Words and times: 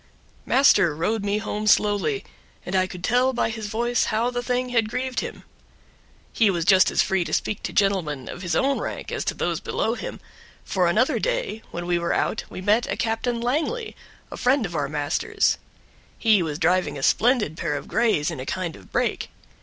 Master 0.47 0.95
rode 0.95 1.23
me 1.23 1.37
home 1.37 1.67
slowly, 1.67 2.25
and 2.65 2.75
I 2.75 2.87
could 2.87 3.03
tell 3.03 3.33
by 3.33 3.51
his 3.51 3.67
voice 3.67 4.05
how 4.05 4.31
the 4.31 4.41
thing 4.41 4.69
had 4.69 4.89
grieved 4.89 5.19
him. 5.19 5.43
He 6.33 6.49
was 6.49 6.65
just 6.65 6.89
as 6.89 7.03
free 7.03 7.23
to 7.23 7.31
speak 7.31 7.61
to 7.61 7.71
gentlemen 7.71 8.27
of 8.27 8.41
his 8.41 8.55
own 8.55 8.79
rank 8.79 9.11
as 9.11 9.23
to 9.25 9.35
those 9.35 9.59
below 9.59 9.93
him; 9.93 10.19
for 10.65 10.87
another 10.87 11.19
day, 11.19 11.61
when 11.69 11.85
we 11.85 11.99
were 11.99 12.13
out, 12.13 12.45
we 12.49 12.61
met 12.61 12.87
a 12.87 12.97
Captain 12.97 13.39
Langley, 13.39 13.95
a 14.31 14.37
friend 14.37 14.65
of 14.65 14.73
our 14.75 14.89
master's; 14.89 15.59
he 16.17 16.41
was 16.41 16.57
driving 16.57 16.97
a 16.97 17.03
splendid 17.03 17.55
pair 17.55 17.75
of 17.77 17.87
grays 17.87 18.31
in 18.31 18.39
a 18.39 18.45
kind 18.47 18.75
of 18.75 18.91
break. 18.91 19.29